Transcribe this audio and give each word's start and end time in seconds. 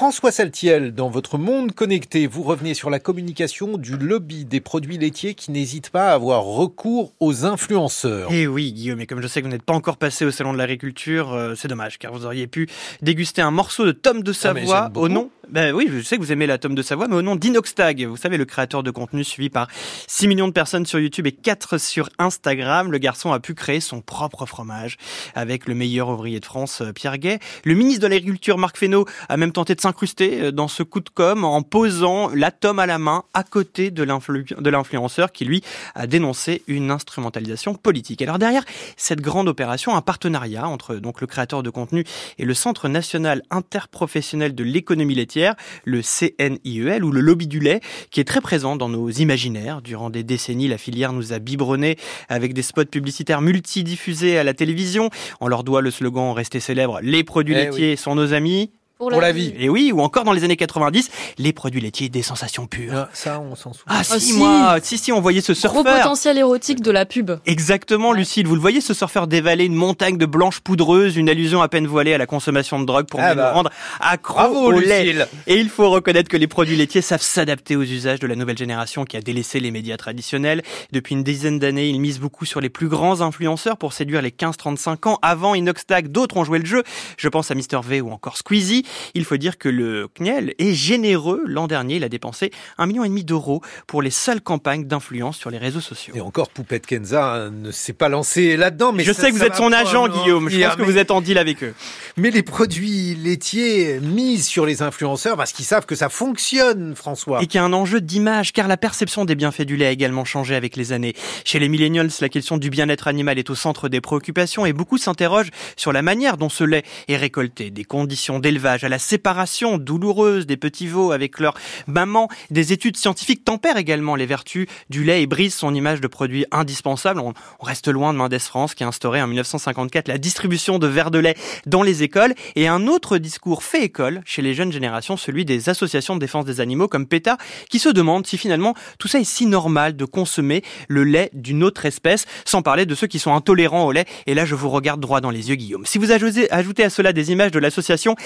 François 0.00 0.32
Saltiel, 0.32 0.94
dans 0.94 1.10
votre 1.10 1.36
monde 1.36 1.72
connecté, 1.72 2.26
vous 2.26 2.42
revenez 2.42 2.72
sur 2.72 2.88
la 2.88 2.98
communication 2.98 3.76
du 3.76 3.98
lobby 3.98 4.46
des 4.46 4.62
produits 4.62 4.96
laitiers 4.96 5.34
qui 5.34 5.50
n'hésite 5.50 5.90
pas 5.90 6.12
à 6.12 6.14
avoir 6.14 6.42
recours 6.42 7.12
aux 7.20 7.44
influenceurs. 7.44 8.30
Eh 8.32 8.46
oui, 8.46 8.72
Guillaume, 8.72 9.02
et 9.02 9.06
comme 9.06 9.20
je 9.20 9.26
sais 9.26 9.42
que 9.42 9.46
vous 9.46 9.52
n'êtes 9.52 9.62
pas 9.62 9.74
encore 9.74 9.98
passé 9.98 10.24
au 10.24 10.30
salon 10.30 10.54
de 10.54 10.58
l'agriculture, 10.58 11.34
euh, 11.34 11.54
c'est 11.54 11.68
dommage, 11.68 11.98
car 11.98 12.14
vous 12.14 12.24
auriez 12.24 12.46
pu 12.46 12.66
déguster 13.02 13.42
un 13.42 13.50
morceau 13.50 13.84
de 13.84 13.92
tome 13.92 14.22
de 14.22 14.30
Ah, 14.30 14.34
Savoie 14.34 14.90
au 14.94 15.10
nom. 15.10 15.28
Ben 15.52 15.74
oui, 15.74 15.88
je 15.90 16.00
sais 16.00 16.16
que 16.16 16.22
vous 16.22 16.30
aimez 16.30 16.46
la 16.46 16.58
tome 16.58 16.76
de 16.76 16.82
Savoie, 16.82 17.08
mais 17.08 17.16
au 17.16 17.22
nom 17.22 17.34
d'Inoxtag. 17.34 18.04
Vous 18.04 18.16
savez, 18.16 18.36
le 18.36 18.44
créateur 18.44 18.84
de 18.84 18.92
contenu 18.92 19.24
suivi 19.24 19.50
par 19.50 19.66
6 20.06 20.28
millions 20.28 20.46
de 20.46 20.52
personnes 20.52 20.86
sur 20.86 21.00
YouTube 21.00 21.26
et 21.26 21.32
4 21.32 21.76
sur 21.78 22.08
Instagram. 22.20 22.92
Le 22.92 22.98
garçon 22.98 23.32
a 23.32 23.40
pu 23.40 23.54
créer 23.54 23.80
son 23.80 24.00
propre 24.00 24.46
fromage 24.46 24.96
avec 25.34 25.66
le 25.66 25.74
meilleur 25.74 26.08
ouvrier 26.08 26.38
de 26.38 26.44
France, 26.44 26.82
euh, 26.82 26.92
Pierre 26.92 27.18
Gay. 27.18 27.40
Le 27.64 27.74
ministre 27.74 28.02
de 28.02 28.06
l'Agriculture, 28.06 28.58
Marc 28.58 28.76
Fesneau, 28.78 29.06
a 29.28 29.36
même 29.36 29.50
tenté 29.50 29.74
de 29.74 29.80
s'incruster 29.80 30.40
euh, 30.40 30.52
dans 30.52 30.68
ce 30.68 30.84
coup 30.84 31.00
de 31.00 31.08
com 31.08 31.44
en 31.44 31.62
posant 31.62 32.28
la 32.32 32.52
tome 32.52 32.78
à 32.78 32.86
la 32.86 32.98
main 32.98 33.24
à 33.34 33.42
côté 33.42 33.90
de 33.90 34.04
l'influ- 34.04 34.44
de 34.56 34.70
l'influenceur 34.70 35.32
qui, 35.32 35.44
lui, 35.46 35.64
a 35.96 36.06
dénoncé 36.06 36.62
une 36.68 36.92
instrumentalisation 36.92 37.74
politique. 37.74 38.22
Alors 38.22 38.38
derrière 38.38 38.62
cette 38.96 39.20
grande 39.20 39.48
opération, 39.48 39.96
un 39.96 40.02
partenariat 40.02 40.68
entre 40.68 40.94
donc 40.94 41.20
le 41.20 41.26
créateur 41.26 41.64
de 41.64 41.70
contenu 41.70 42.04
et 42.38 42.44
le 42.44 42.54
Centre 42.54 42.88
national 42.88 43.42
interprofessionnel 43.50 44.54
de 44.54 44.62
l'économie 44.62 45.16
laitière, 45.16 45.39
le 45.84 46.02
CNIEL 46.02 47.04
ou 47.04 47.10
le 47.10 47.20
lobby 47.20 47.46
du 47.46 47.60
lait, 47.60 47.80
qui 48.10 48.20
est 48.20 48.24
très 48.24 48.40
présent 48.40 48.76
dans 48.76 48.88
nos 48.88 49.10
imaginaires. 49.10 49.82
Durant 49.82 50.10
des 50.10 50.22
décennies, 50.22 50.68
la 50.68 50.78
filière 50.78 51.12
nous 51.12 51.32
a 51.32 51.38
biberonnés 51.38 51.96
avec 52.28 52.54
des 52.54 52.62
spots 52.62 52.84
publicitaires 52.84 53.40
multidiffusés 53.40 54.38
à 54.38 54.44
la 54.44 54.54
télévision. 54.54 55.10
On 55.40 55.48
leur 55.48 55.64
doit 55.64 55.80
le 55.80 55.90
slogan 55.90 56.32
resté 56.32 56.60
célèbre 56.60 57.00
les 57.02 57.24
produits 57.24 57.54
Eh 57.54 57.64
laitiers 57.64 57.96
sont 57.96 58.14
nos 58.14 58.32
amis. 58.32 58.70
Pour 59.08 59.20
la 59.20 59.32
vie. 59.32 59.54
Et 59.58 59.68
oui, 59.68 59.92
ou 59.92 60.00
encore 60.02 60.24
dans 60.24 60.32
les 60.32 60.44
années 60.44 60.56
90, 60.56 61.10
les 61.38 61.52
produits 61.52 61.80
laitiers 61.80 62.08
des 62.08 62.22
sensations 62.22 62.66
pures. 62.66 62.92
Ah, 62.94 63.08
Ça, 63.14 63.40
on 63.40 63.56
s'en 63.56 63.72
souvient. 63.72 63.84
Ah 63.88 64.04
si, 64.04 64.20
si. 64.20 64.32
moi, 64.38 64.76
si 64.82 64.98
si, 64.98 65.10
on 65.12 65.20
voyait 65.20 65.40
ce 65.40 65.52
Gros 65.52 65.60
surfeur. 65.60 65.84
potentiel 65.96 66.36
érotique 66.38 66.82
de 66.82 66.90
la 66.90 67.06
pub. 67.06 67.30
Exactement, 67.46 68.12
Lucille. 68.12 68.46
Vous 68.46 68.54
le 68.54 68.60
voyez, 68.60 68.80
ce 68.80 68.92
surfeur 68.94 69.26
dévaler 69.26 69.64
une 69.64 69.74
montagne 69.74 70.18
de 70.18 70.26
blanches 70.26 70.60
poudreuses, 70.60 71.16
une 71.16 71.28
allusion 71.28 71.62
à 71.62 71.68
peine 71.68 71.86
voilée 71.86 72.12
à 72.14 72.18
la 72.18 72.26
consommation 72.26 72.78
de 72.78 72.84
drogue 72.84 73.06
pour 73.06 73.20
Ah 73.20 73.34
bah. 73.34 73.48
nous 73.48 73.54
rendre 73.54 73.70
accro 74.00 74.34
Bravo, 74.34 74.60
au 74.66 74.70
lait. 74.72 75.02
Lucille. 75.04 75.26
Et 75.46 75.56
il 75.58 75.68
faut 75.70 75.88
reconnaître 75.90 76.28
que 76.28 76.36
les 76.36 76.46
produits 76.46 76.76
laitiers 76.76 77.02
savent 77.02 77.22
s'adapter 77.22 77.76
aux 77.76 77.82
usages 77.82 78.20
de 78.20 78.26
la 78.26 78.36
nouvelle 78.36 78.58
génération 78.58 79.04
qui 79.04 79.16
a 79.16 79.20
délaissé 79.20 79.60
les 79.60 79.70
médias 79.70 79.96
traditionnels. 79.96 80.62
Depuis 80.92 81.14
une 81.14 81.22
dizaine 81.24 81.58
d'années, 81.58 81.88
ils 81.88 82.00
misent 82.00 82.20
beaucoup 82.20 82.44
sur 82.44 82.60
les 82.60 82.68
plus 82.68 82.88
grands 82.88 83.20
influenceurs 83.22 83.76
pour 83.78 83.92
séduire 83.92 84.20
les 84.22 84.30
15-35 84.30 85.08
ans. 85.08 85.18
Avant 85.22 85.54
Inoxtag, 85.54 86.08
d'autres 86.08 86.36
ont 86.36 86.44
joué 86.44 86.58
le 86.58 86.66
jeu. 86.66 86.82
Je 87.16 87.28
pense 87.28 87.50
à 87.50 87.54
Mr 87.54 87.80
V 87.82 88.00
ou 88.00 88.10
encore 88.12 88.36
Squeezie. 88.36 88.84
Il 89.14 89.24
faut 89.24 89.36
dire 89.36 89.58
que 89.58 89.68
le 89.68 90.08
CNIEL 90.08 90.54
est 90.58 90.74
généreux. 90.74 91.42
L'an 91.46 91.66
dernier, 91.66 91.96
il 91.96 92.04
a 92.04 92.08
dépensé 92.08 92.50
un 92.78 92.86
million 92.86 93.04
et 93.04 93.08
demi 93.08 93.24
d'euros 93.24 93.60
pour 93.86 94.02
les 94.02 94.10
seules 94.10 94.40
campagnes 94.40 94.86
d'influence 94.86 95.36
sur 95.36 95.50
les 95.50 95.58
réseaux 95.58 95.80
sociaux. 95.80 96.14
Et 96.16 96.20
encore, 96.20 96.48
Poupette 96.50 96.86
Kenza 96.86 97.34
euh, 97.34 97.50
ne 97.50 97.70
s'est 97.70 97.92
pas 97.92 98.08
lancée 98.08 98.56
là-dedans. 98.56 98.92
Mais 98.92 99.04
je 99.04 99.12
ça- 99.12 99.22
sais 99.22 99.30
que 99.30 99.36
vous 99.36 99.44
êtes 99.44 99.56
son 99.56 99.72
agent, 99.72 100.08
Guillaume. 100.08 100.48
Je 100.48 100.60
pense 100.64 100.76
que 100.76 100.82
vous 100.82 100.98
êtes 100.98 101.10
en 101.10 101.20
deal 101.20 101.38
avec 101.38 101.62
eux. 101.62 101.74
Mais 102.16 102.30
les 102.30 102.42
produits 102.42 103.14
laitiers 103.14 104.00
misent 104.00 104.46
sur 104.46 104.66
les 104.66 104.82
influenceurs 104.82 105.36
parce 105.36 105.52
qu'ils 105.52 105.64
savent 105.64 105.86
que 105.86 105.94
ça 105.94 106.08
fonctionne, 106.08 106.94
François. 106.94 107.42
Et 107.42 107.46
qu'il 107.46 107.58
y 107.58 107.62
a 107.62 107.64
un 107.64 107.72
enjeu 107.72 108.00
d'image, 108.00 108.52
car 108.52 108.68
la 108.68 108.76
perception 108.76 109.24
des 109.24 109.34
bienfaits 109.34 109.62
du 109.62 109.76
lait 109.76 109.86
a 109.86 109.90
également 109.90 110.24
changé 110.24 110.54
avec 110.54 110.76
les 110.76 110.92
années. 110.92 111.14
Chez 111.44 111.58
les 111.58 111.68
millennials, 111.68 112.10
la 112.20 112.28
question 112.28 112.56
du 112.56 112.70
bien-être 112.70 113.08
animal 113.08 113.38
est 113.38 113.50
au 113.50 113.54
centre 113.54 113.88
des 113.88 114.00
préoccupations 114.00 114.66
et 114.66 114.72
beaucoup 114.72 114.98
s'interrogent 114.98 115.50
sur 115.76 115.92
la 115.92 116.02
manière 116.02 116.36
dont 116.36 116.48
ce 116.48 116.64
lait 116.64 116.82
est 117.08 117.16
récolté, 117.16 117.70
des 117.70 117.84
conditions 117.84 118.38
d'élevage 118.38 118.79
à 118.84 118.88
la 118.88 118.98
séparation 118.98 119.78
douloureuse 119.78 120.46
des 120.46 120.56
petits 120.56 120.86
veaux 120.86 121.12
avec 121.12 121.38
leur 121.40 121.54
maman. 121.86 122.28
Des 122.50 122.72
études 122.72 122.96
scientifiques 122.96 123.44
tempèrent 123.44 123.76
également 123.76 124.16
les 124.16 124.26
vertus 124.26 124.66
du 124.88 125.04
lait 125.04 125.22
et 125.22 125.26
brisent 125.26 125.54
son 125.54 125.74
image 125.74 126.00
de 126.00 126.06
produit 126.06 126.44
indispensable. 126.50 127.20
On, 127.20 127.34
reste 127.60 127.88
loin 127.88 128.12
de 128.12 128.18
Mendes 128.18 128.38
France 128.38 128.74
qui 128.74 128.84
a 128.84 128.88
instauré 128.88 129.22
en 129.22 129.26
1954 129.26 130.08
la 130.08 130.18
distribution 130.18 130.78
de 130.78 130.86
verres 130.86 131.10
de 131.10 131.18
lait 131.18 131.36
dans 131.66 131.82
les 131.82 132.02
écoles 132.02 132.34
et 132.56 132.68
un 132.68 132.86
autre 132.86 133.18
discours 133.18 133.62
fait 133.62 133.84
école 133.84 134.22
chez 134.24 134.42
les 134.42 134.54
jeunes 134.54 134.72
générations, 134.72 135.16
celui 135.16 135.44
des 135.44 135.68
associations 135.68 136.14
de 136.14 136.20
défense 136.20 136.44
des 136.44 136.60
animaux 136.60 136.88
comme 136.88 137.06
PETA, 137.06 137.36
qui 137.68 137.78
se 137.78 137.88
demandent 137.88 138.26
si 138.26 138.38
finalement 138.38 138.74
tout 138.98 139.08
ça 139.08 139.20
est 139.20 139.24
si 139.24 139.46
normal 139.46 139.96
de 139.96 140.04
consommer 140.04 140.62
le 140.88 141.04
lait 141.04 141.30
d'une 141.32 141.62
autre 141.62 141.86
espèce, 141.86 142.26
sans 142.44 142.62
parler 142.62 142.86
de 142.86 142.94
ceux 142.94 143.06
qui 143.06 143.18
sont 143.18 143.34
intolérants 143.34 143.84
au 143.84 143.92
lait. 143.92 144.06
Et 144.26 144.34
là, 144.34 144.44
je 144.44 144.54
vous 144.54 144.70
regarde 144.70 145.00
droit 145.00 145.20
dans 145.20 145.30
les 145.30 145.50
yeux, 145.50 145.56
Guillaume. 145.56 145.86
Si 145.86 145.98
vous 145.98 146.12
ajoutez, 146.12 146.50
à 146.50 146.90
cela 146.90 147.12
des 147.12 147.32
images 147.32 147.50
de 147.50 147.58
l'association 147.58 148.16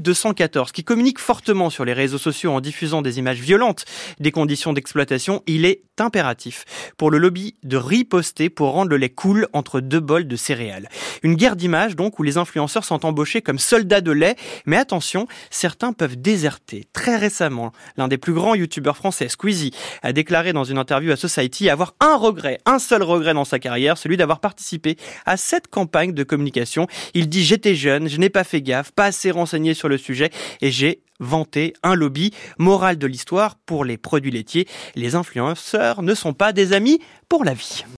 L214, 0.00 0.72
qui 0.72 0.84
communique 0.84 1.18
fortement 1.18 1.70
sur 1.70 1.84
les 1.84 1.92
réseaux 1.92 2.18
sociaux 2.18 2.52
en 2.52 2.60
diffusant 2.60 3.02
des 3.02 3.18
images 3.18 3.40
violentes 3.40 3.84
des 4.18 4.30
conditions 4.30 4.72
d'exploitation, 4.72 5.42
il 5.46 5.64
est 5.64 5.82
impératif 5.98 6.64
pour 6.96 7.10
le 7.10 7.18
lobby 7.18 7.54
de 7.62 7.76
riposter 7.76 8.48
pour 8.48 8.72
rendre 8.72 8.90
le 8.90 8.96
lait 8.96 9.10
cool 9.10 9.48
entre 9.52 9.80
deux 9.80 10.00
bols 10.00 10.26
de 10.26 10.36
céréales. 10.36 10.88
Une 11.22 11.34
guerre 11.34 11.56
d'images 11.56 11.96
donc 11.96 12.18
où 12.18 12.22
les 12.22 12.38
influenceurs 12.38 12.84
sont 12.84 13.04
embauchés 13.04 13.42
comme 13.42 13.58
soldats 13.58 14.00
de 14.00 14.12
lait, 14.12 14.36
mais 14.66 14.76
attention, 14.76 15.26
certains 15.50 15.92
peuvent 15.92 16.16
déserter. 16.16 16.86
Très 16.92 17.16
récemment, 17.16 17.72
l'un 17.96 18.08
des 18.08 18.18
plus 18.18 18.32
grands 18.32 18.54
youtubeurs 18.54 18.96
français, 18.96 19.28
Squeezie, 19.28 19.72
a 20.02 20.12
déclaré 20.12 20.52
dans 20.52 20.64
une 20.64 20.78
interview 20.78 21.12
à 21.12 21.16
Society 21.16 21.68
avoir 21.68 21.94
un 22.00 22.16
regret, 22.16 22.58
un 22.64 22.78
seul 22.78 23.02
regret 23.02 23.34
dans 23.34 23.44
sa 23.44 23.58
carrière, 23.58 23.98
celui 23.98 24.16
d'avoir 24.16 24.40
participé 24.40 24.96
à 25.26 25.36
cette 25.36 25.68
campagne 25.68 26.12
de 26.12 26.24
communication. 26.24 26.86
Il 27.14 27.28
dit 27.28 27.44
j'étais 27.44 27.74
jeune, 27.74 28.08
je 28.08 28.16
n'ai 28.16 28.30
pas 28.30 28.44
fait 28.44 28.62
gaffe, 28.62 28.92
pas 28.92 29.06
assez 29.06 29.30
renseigné 29.30 29.74
sur 29.74 29.88
le 29.90 29.98
sujet 29.98 30.30
et 30.62 30.70
j'ai 30.70 31.02
vanté 31.20 31.74
un 31.82 31.94
lobby. 31.94 32.32
Morale 32.58 32.96
de 32.98 33.06
l'histoire, 33.06 33.56
pour 33.56 33.84
les 33.84 33.98
produits 33.98 34.30
laitiers, 34.30 34.66
les 34.94 35.14
influenceurs 35.14 36.02
ne 36.02 36.14
sont 36.14 36.32
pas 36.32 36.52
des 36.52 36.72
amis 36.72 37.00
pour 37.28 37.44
la 37.44 37.54
vie. 37.54 37.84